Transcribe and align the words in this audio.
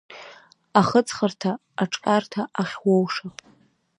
Ахьыҵхырҭа 0.79 1.51
аҽҟьарҭа 1.81 2.41
ахьуоуша… 2.61 3.27